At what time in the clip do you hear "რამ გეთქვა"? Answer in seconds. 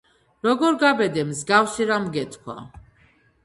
1.93-2.61